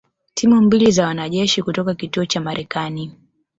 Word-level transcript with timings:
timu 0.33 0.61
mbili 0.61 0.91
za 0.91 1.05
wanajeshi 1.07 1.63
kutoka 1.63 1.95
kituo 1.95 2.25
cha 2.25 2.41
Marekani 2.41 3.11